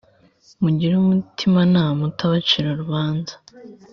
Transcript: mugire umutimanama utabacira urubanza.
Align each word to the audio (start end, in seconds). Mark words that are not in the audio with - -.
mugire 0.61 0.93
umutimanama 0.97 2.01
utabacira 2.09 2.67
urubanza. 2.71 3.33